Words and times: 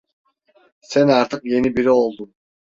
Sen 0.81 1.07
artık 1.07 1.45
yeni 1.45 1.77
biri 1.77 1.89
oldun… 1.91 2.35